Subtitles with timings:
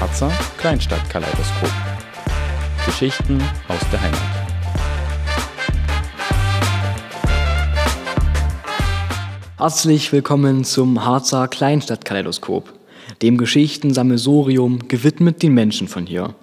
[0.00, 1.70] Harzer Kleinstadt-Kaleidoskop.
[2.84, 4.20] Geschichten aus der Heimat.
[9.56, 12.74] Herzlich willkommen zum Harzer Kleinstadt-Kaleidoskop,
[13.22, 16.34] dem Geschichtensammelsurium gewidmet den Menschen von hier.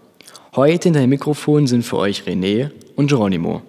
[0.55, 3.61] Heute hinter dem Mikrofon sind für euch René und Geronimo.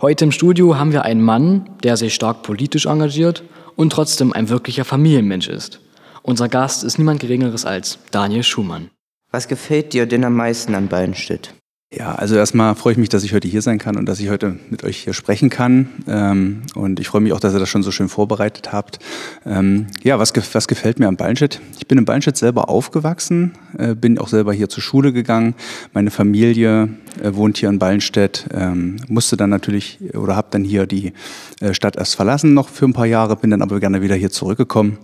[0.00, 3.44] Heute im Studio haben wir einen Mann, der sich stark politisch engagiert
[3.76, 5.80] und trotzdem ein wirklicher Familienmensch ist.
[6.22, 8.90] Unser Gast ist niemand Geringeres als Daniel Schumann.
[9.32, 11.54] Was gefällt dir denn am meisten an Ballenstedt?
[11.94, 14.30] Ja, also erstmal freue ich mich, dass ich heute hier sein kann und dass ich
[14.30, 15.88] heute mit euch hier sprechen kann.
[16.06, 18.98] Ähm, und ich freue mich auch, dass ihr das schon so schön vorbereitet habt.
[19.44, 21.60] Ähm, ja, was, was gefällt mir am Ballenstedt?
[21.78, 25.54] Ich bin in Ballenstedt selber aufgewachsen, äh, bin auch selber hier zur Schule gegangen.
[25.92, 26.88] Meine Familie
[27.22, 31.12] äh, wohnt hier in Ballenstedt, ähm, musste dann natürlich oder habe dann hier die
[31.60, 34.30] äh, Stadt erst verlassen noch für ein paar Jahre, bin dann aber gerne wieder hier
[34.30, 34.98] zurückgekommen.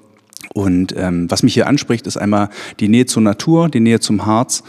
[0.55, 2.49] Und ähm, was mich hier anspricht, ist einmal
[2.81, 4.63] die Nähe zur Natur, die Nähe zum Harz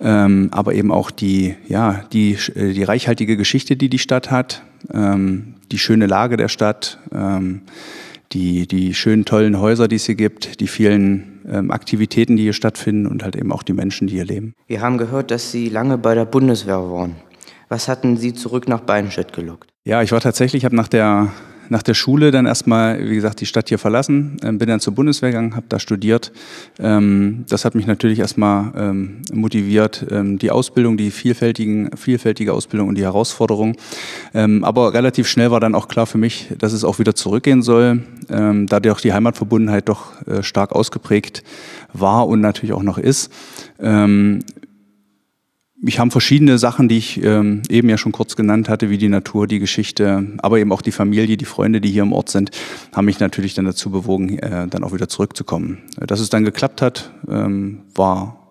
[0.00, 4.62] ähm, aber eben auch die, ja, die, äh, die reichhaltige Geschichte, die die Stadt hat,
[4.92, 7.62] ähm, die schöne Lage der Stadt, ähm,
[8.32, 12.52] die, die schönen, tollen Häuser, die es hier gibt, die vielen ähm, Aktivitäten, die hier
[12.52, 14.54] stattfinden und halt eben auch die Menschen, die hier leben.
[14.66, 17.16] Wir haben gehört, dass Sie lange bei der Bundeswehr waren.
[17.68, 19.70] Was hatten Sie zurück nach Beinstedt gelockt?
[19.84, 21.32] Ja, ich war tatsächlich, ich habe nach der
[21.68, 24.94] nach der Schule dann erstmal, wie gesagt, die Stadt hier verlassen, ähm, bin dann zur
[24.94, 26.32] Bundeswehr gegangen, habe da studiert.
[26.78, 32.96] Ähm, das hat mich natürlich erstmal ähm, motiviert, die Ausbildung, die vielfältigen, vielfältige Ausbildung und
[32.96, 33.76] die Herausforderung.
[34.32, 38.02] aber relativ schnell war dann auch klar für mich, dass es auch wieder zurückgehen soll,
[38.28, 41.42] da auch die Heimatverbundenheit doch äh, stark ausgeprägt
[41.92, 43.30] war und natürlich auch noch ist
[45.78, 49.08] mich haben verschiedene Sachen, die ich ähm, eben ja schon kurz genannt hatte, wie die
[49.08, 52.50] Natur, die Geschichte, aber eben auch die Familie, die Freunde, die hier im Ort sind,
[52.94, 55.78] haben mich natürlich dann dazu bewogen, äh, dann auch wieder zurückzukommen.
[55.98, 58.45] Dass es dann geklappt hat, ähm, war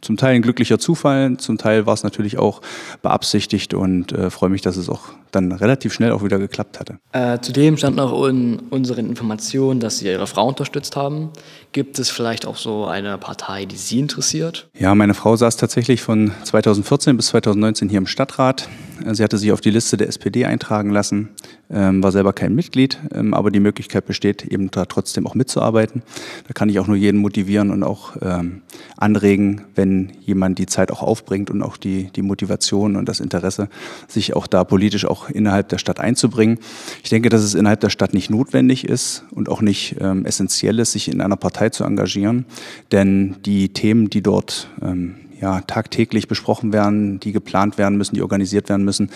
[0.00, 2.62] zum Teil ein glücklicher Zufall, zum Teil war es natürlich auch
[3.02, 6.98] beabsichtigt und äh, freue mich, dass es auch dann relativ schnell auch wieder geklappt hatte.
[7.12, 11.30] Äh, zudem stand noch in unseren Informationen, dass Sie Ihre Frau unterstützt haben.
[11.72, 14.68] Gibt es vielleicht auch so eine Partei, die Sie interessiert?
[14.78, 18.68] Ja, meine Frau saß tatsächlich von 2014 bis 2019 hier im Stadtrat.
[19.12, 21.30] Sie hatte sich auf die Liste der SPD eintragen lassen,
[21.70, 26.02] ähm, war selber kein Mitglied, ähm, aber die Möglichkeit besteht, eben da trotzdem auch mitzuarbeiten.
[26.46, 28.62] Da kann ich auch nur jeden motivieren und auch ähm,
[28.98, 33.70] anregen, wenn jemand die Zeit auch aufbringt und auch die, die Motivation und das Interesse,
[34.08, 36.58] sich auch da politisch auch innerhalb der Stadt einzubringen.
[37.02, 40.78] Ich denke, dass es innerhalb der Stadt nicht notwendig ist und auch nicht ähm, essentiell
[40.80, 42.44] ist, sich in einer Partei zu engagieren,
[42.92, 48.20] denn die Themen, die dort ähm, ja, tagtäglich besprochen werden, die geplant werden müssen, die
[48.20, 49.08] organisiert werden müssen,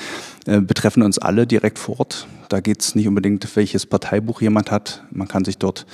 [0.47, 2.27] äh, betreffen uns alle direkt vor Ort.
[2.49, 5.05] Da geht es nicht unbedingt, welches Parteibuch jemand hat.
[5.11, 5.85] Man kann sich dort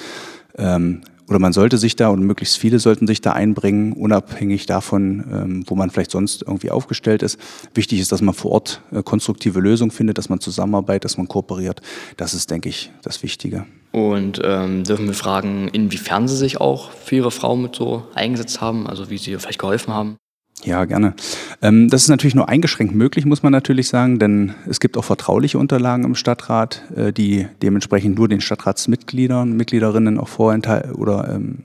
[0.57, 5.25] ähm, oder man sollte sich da und möglichst viele sollten sich da einbringen, unabhängig davon,
[5.33, 7.39] ähm, wo man vielleicht sonst irgendwie aufgestellt ist.
[7.73, 11.29] Wichtig ist, dass man vor Ort äh, konstruktive Lösungen findet, dass man zusammenarbeitet, dass man
[11.29, 11.83] kooperiert.
[12.17, 13.65] Das ist, denke ich, das Wichtige.
[13.93, 18.61] Und ähm, dürfen wir fragen, inwiefern Sie sich auch für Ihre Frau mit so eingesetzt
[18.61, 20.17] haben, also wie Sie ihr vielleicht geholfen haben?
[20.65, 21.15] Ja, gerne.
[21.63, 25.05] Ähm, das ist natürlich nur eingeschränkt möglich, muss man natürlich sagen, denn es gibt auch
[25.05, 31.59] vertrauliche Unterlagen im Stadtrat, äh, die dementsprechend nur den Stadtratsmitgliedern, Mitgliederinnen auch vorenthalten oder ähm,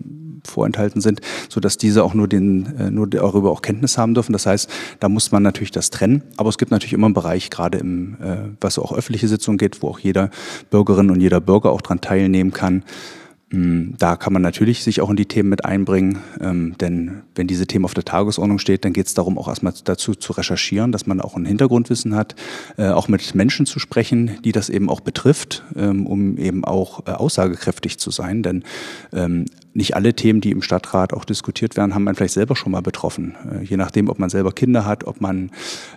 [0.48, 4.32] vorenthalten sind, so dass diese auch nur den äh, nur darüber auch Kenntnis haben dürfen.
[4.32, 4.70] Das heißt,
[5.00, 6.24] da muss man natürlich das trennen.
[6.38, 9.82] Aber es gibt natürlich immer einen Bereich, gerade im äh, was auch öffentliche Sitzungen geht,
[9.82, 10.30] wo auch jeder
[10.70, 12.84] Bürgerin und jeder Bürger auch dran teilnehmen kann.
[13.52, 17.46] Mm, da kann man natürlich sich auch in die Themen mit einbringen, ähm, denn wenn
[17.46, 20.92] diese Themen auf der Tagesordnung steht, dann geht es darum, auch erstmal dazu zu recherchieren,
[20.92, 22.36] dass man auch ein Hintergrundwissen hat,
[22.78, 27.06] äh, auch mit Menschen zu sprechen, die das eben auch betrifft, ähm, um eben auch
[27.06, 28.42] äh, aussagekräftig zu sein.
[28.42, 28.64] Denn
[29.14, 29.46] ähm,
[29.76, 32.82] nicht alle Themen, die im Stadtrat auch diskutiert werden, haben man vielleicht selber schon mal
[32.82, 33.36] betroffen.
[33.52, 35.52] Äh, je nachdem, ob man selber Kinder hat, ob man,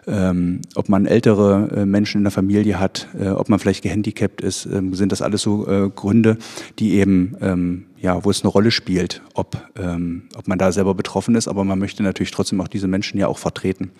[0.06, 4.40] ähm, ob man ältere äh, Menschen in der Familie hat, äh, ob man vielleicht gehandicapt
[4.40, 6.38] ist, ähm, sind das alles so äh, Gründe,
[6.80, 10.94] die eben, ähm, ja, wo es eine Rolle spielt, ob, ähm, ob man da selber
[10.94, 13.90] betroffen ist, aber man möchte natürlich trotzdem auch diese Menschen ja auch vertreten.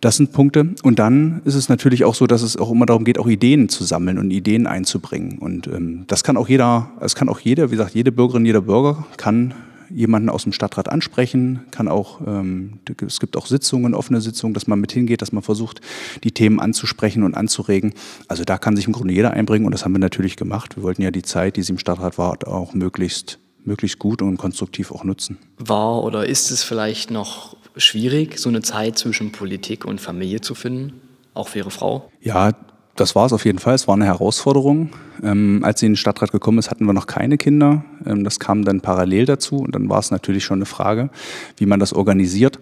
[0.00, 0.74] Das sind Punkte.
[0.82, 3.68] Und dann ist es natürlich auch so, dass es auch immer darum geht, auch Ideen
[3.68, 5.38] zu sammeln und Ideen einzubringen.
[5.38, 8.62] Und ähm, das kann auch jeder, es kann auch jeder, wie gesagt, jede Bürgerin, jeder
[8.62, 9.54] Bürger kann
[9.94, 14.66] jemanden aus dem Stadtrat ansprechen, kann auch, ähm, es gibt auch Sitzungen, offene Sitzungen, dass
[14.66, 15.80] man mit hingeht, dass man versucht,
[16.24, 17.94] die Themen anzusprechen und anzuregen.
[18.28, 20.76] Also da kann sich im Grunde jeder einbringen und das haben wir natürlich gemacht.
[20.76, 24.36] Wir wollten ja die Zeit, die sie im Stadtrat war, auch möglichst, möglichst gut und
[24.36, 25.38] konstruktiv auch nutzen.
[25.58, 30.54] War oder ist es vielleicht noch schwierig, so eine Zeit zwischen Politik und Familie zu
[30.54, 31.00] finden,
[31.34, 32.10] auch für Ihre Frau?
[32.20, 32.52] Ja,
[32.96, 33.74] das war es auf jeden Fall.
[33.74, 34.90] Es war eine Herausforderung.
[35.22, 37.84] Ähm, als sie in den Stadtrat gekommen ist, hatten wir noch keine Kinder.
[38.04, 41.10] Ähm, das kam dann parallel dazu und dann war es natürlich schon eine Frage,
[41.56, 42.58] wie man das organisiert.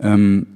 [0.00, 0.46] Ähm,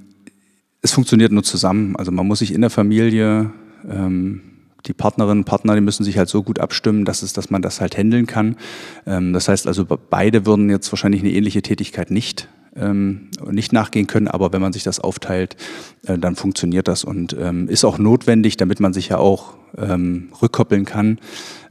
[0.82, 1.96] es funktioniert nur zusammen.
[1.96, 3.50] Also man muss sich in der Familie,
[3.88, 4.42] ähm,
[4.86, 7.62] die Partnerinnen und Partner, die müssen sich halt so gut abstimmen, dass, es, dass man
[7.62, 8.56] das halt handeln kann.
[9.06, 14.06] Ähm, das heißt also, beide würden jetzt wahrscheinlich eine ähnliche Tätigkeit nicht ähm, nicht nachgehen
[14.06, 15.56] können, aber wenn man sich das aufteilt,
[16.06, 20.28] äh, dann funktioniert das und ähm, ist auch notwendig, damit man sich ja auch ähm,
[20.40, 21.18] rückkoppeln kann,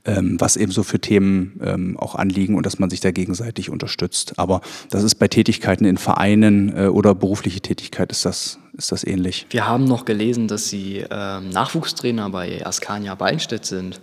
[0.05, 3.69] ähm, was eben so für Themen ähm, auch anliegen und dass man sich da gegenseitig
[3.69, 4.33] unterstützt.
[4.38, 9.05] Aber das ist bei Tätigkeiten in Vereinen äh, oder berufliche Tätigkeit ist das, ist das
[9.05, 9.47] ähnlich.
[9.50, 14.01] Wir haben noch gelesen, dass Sie ähm, Nachwuchstrainer bei Askania Ballenstedt sind.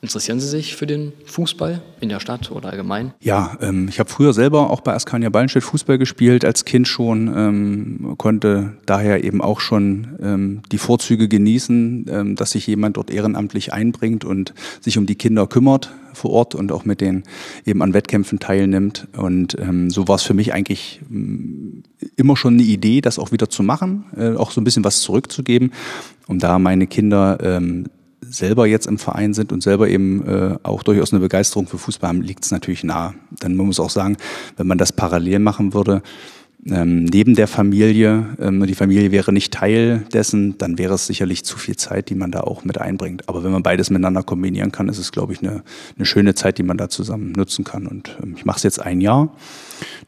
[0.00, 3.14] Interessieren Sie sich für den Fußball in der Stadt oder allgemein?
[3.20, 7.26] Ja, ähm, ich habe früher selber auch bei Askania Ballenstedt Fußball gespielt, als Kind schon,
[7.26, 13.10] ähm, konnte daher eben auch schon ähm, die Vorzüge genießen, ähm, dass sich jemand dort
[13.10, 17.24] ehrenamtlich einbringt und sich um die Kinder kümmert vor Ort und auch mit denen
[17.66, 19.08] eben an Wettkämpfen teilnimmt.
[19.16, 21.80] Und ähm, so war es für mich eigentlich mm,
[22.14, 25.00] immer schon eine Idee, das auch wieder zu machen, äh, auch so ein bisschen was
[25.00, 25.72] zurückzugeben,
[26.28, 27.86] um da meine Kinder ähm,
[28.30, 32.08] selber jetzt im Verein sind und selber eben äh, auch durchaus eine Begeisterung für Fußball
[32.08, 33.14] haben, liegt es natürlich nahe.
[33.40, 34.16] Dann man muss auch sagen,
[34.56, 36.02] wenn man das parallel machen würde,
[36.70, 41.44] ähm, neben der Familie, ähm, die Familie wäre nicht Teil dessen, dann wäre es sicherlich
[41.44, 43.28] zu viel Zeit, die man da auch mit einbringt.
[43.28, 45.62] Aber wenn man beides miteinander kombinieren kann, ist es, glaube ich, eine,
[45.96, 47.86] eine schöne Zeit, die man da zusammen nutzen kann.
[47.86, 49.34] Und ähm, ich mache es jetzt ein Jahr.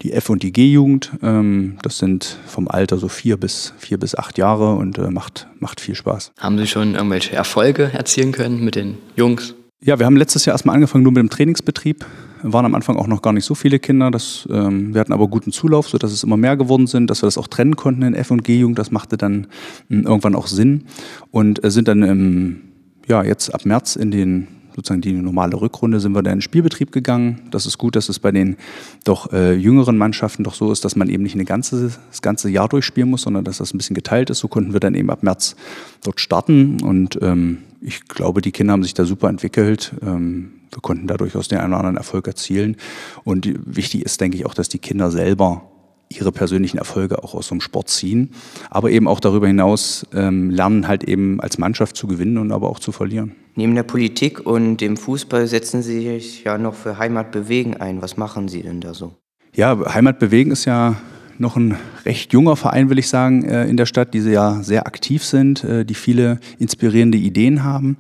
[0.03, 4.15] Die F- und die G-Jugend, ähm, das sind vom Alter so vier bis, vier bis
[4.15, 6.33] acht Jahre und äh, macht, macht viel Spaß.
[6.39, 9.55] Haben Sie schon irgendwelche Erfolge erzielen können mit den Jungs?
[9.83, 12.05] Ja, wir haben letztes Jahr erstmal angefangen nur mit dem Trainingsbetrieb
[12.43, 14.11] waren am Anfang auch noch gar nicht so viele Kinder.
[14.11, 17.27] Das, ähm, wir hatten aber guten Zulauf, sodass es immer mehr geworden sind, dass wir
[17.27, 18.79] das auch trennen konnten in F- und G-Jugend.
[18.79, 19.47] Das machte dann
[19.89, 20.85] äh, irgendwann auch Sinn
[21.31, 22.61] und äh, sind dann im,
[23.09, 26.43] ja, jetzt ab März in den sozusagen die normale Rückrunde sind wir dann in den
[26.43, 27.43] Spielbetrieb gegangen.
[27.51, 28.57] Das ist gut, dass es bei den
[29.05, 32.51] doch äh, jüngeren Mannschaften doch so ist, dass man eben nicht eine ganze, das ganze
[32.51, 34.39] Jahr durchspielen muss, sondern dass das ein bisschen geteilt ist.
[34.39, 35.57] So konnten wir dann eben ab März
[36.03, 39.93] dort starten und ähm, ich glaube, die Kinder haben sich da super entwickelt.
[40.03, 42.77] Ähm, wir konnten da durchaus den einen oder anderen Erfolg erzielen.
[43.25, 45.71] Und wichtig ist, denke ich, auch, dass die Kinder selber
[46.13, 48.31] ihre persönlichen Erfolge auch aus so einem Sport ziehen,
[48.69, 52.69] aber eben auch darüber hinaus ähm, lernen, halt eben als Mannschaft zu gewinnen und aber
[52.69, 53.37] auch zu verlieren.
[53.55, 58.03] Neben der Politik und dem Fußball setzen Sie sich ja noch für Heimat bewegen ein.
[58.03, 59.15] Was machen Sie denn da so?
[59.55, 60.97] Ja, Heimat bewegen ist ja
[61.41, 64.87] noch ein recht junger Verein, will ich sagen, äh, in der Stadt, die ja sehr
[64.87, 67.97] aktiv sind, äh, die viele inspirierende Ideen haben.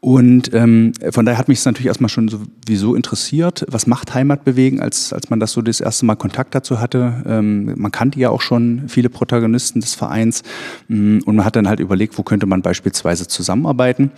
[0.00, 4.80] Und ähm, von daher hat mich es natürlich erstmal schon sowieso interessiert, was macht Heimatbewegen,
[4.80, 7.24] als, als man das so das erste Mal Kontakt dazu hatte.
[7.26, 10.42] Ähm, man kannte ja auch schon viele Protagonisten des Vereins
[10.88, 14.12] ähm, und man hat dann halt überlegt, wo könnte man beispielsweise zusammenarbeiten.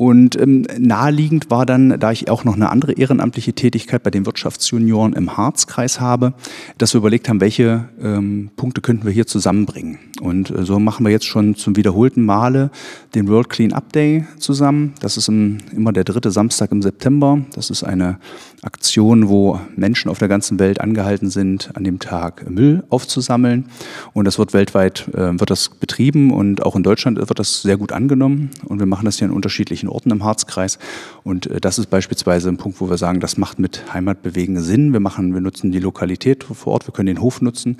[0.00, 4.26] Und ähm, naheliegend war dann, da ich auch noch eine andere ehrenamtliche Tätigkeit bei den
[4.26, 6.34] Wirtschaftsjunioren im Harzkreis habe,
[6.78, 9.98] dass wir überlegt haben, welche ähm, Punkte könnten wir hier zusammenbringen.
[10.20, 12.70] Und äh, so machen wir jetzt schon zum wiederholten Male
[13.16, 14.94] den World Clean Up Day zusammen.
[15.00, 17.40] Das ist im, immer der dritte Samstag im September.
[17.56, 18.20] Das ist eine
[18.62, 23.66] Aktion, wo Menschen auf der ganzen Welt angehalten sind, an dem Tag Müll aufzusammeln.
[24.12, 27.76] Und das wird weltweit äh, wird das betrieben und auch in Deutschland wird das sehr
[27.76, 28.50] gut angenommen.
[28.64, 30.78] Und wir machen das hier unterschiedlichen unterschiedlichen Orten im Harzkreis.
[31.24, 34.92] Und äh, das ist beispielsweise ein Punkt, wo wir sagen, das macht mit Heimatbewegen Sinn.
[34.92, 37.76] Wir machen, wir nutzen die Lokalität vor Ort, wir können den Hof nutzen.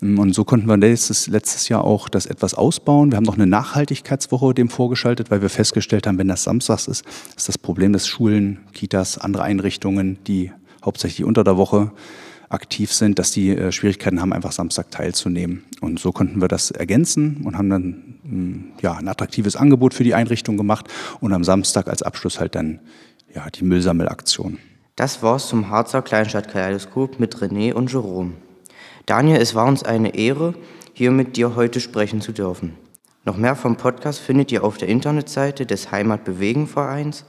[0.00, 3.12] Mm, und so konnten wir letztes, letztes Jahr auch das etwas ausbauen.
[3.12, 7.04] Wir haben noch eine Nachhaltigkeitswoche dem vorgeschaltet, weil wir festgestellt haben, wenn das samstags ist,
[7.36, 10.52] ist das Problem, dass Schulen, Kitas, andere Einrichtungen, die
[10.84, 11.92] hauptsächlich unter der Woche
[12.48, 15.64] aktiv sind, dass die äh, Schwierigkeiten haben, einfach Samstag teilzunehmen.
[15.80, 19.94] Und so konnten wir das ergänzen und haben dann mh, hm, ja, ein attraktives Angebot
[19.94, 20.86] für die Einrichtung gemacht
[21.20, 22.80] und am Samstag als Abschluss halt dann
[23.34, 24.58] ja, die Müllsammelaktion.
[24.94, 28.32] Das war's zum Harzer Kleinstadt-Kaleidoskop mit René und Jerome.
[29.06, 30.54] Daniel, es war uns eine Ehre,
[30.92, 32.76] hier mit dir heute sprechen zu dürfen.
[33.24, 37.24] Noch mehr vom Podcast findet ihr auf der Internetseite des Heimatbewegenvereins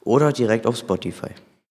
[0.00, 1.30] oder direkt auf Spotify.